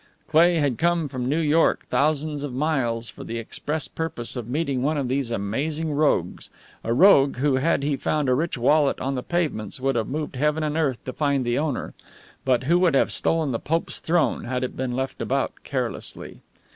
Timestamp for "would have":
9.79-10.07, 12.79-13.11